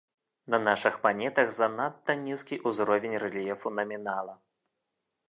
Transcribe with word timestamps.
На 0.53 0.59
нашых 0.67 0.95
манетах 1.03 1.51
занадта 1.57 2.11
нізкі 2.23 2.59
ўзровень 2.71 3.15
рэльефу 3.25 3.67
намінала. 3.81 4.35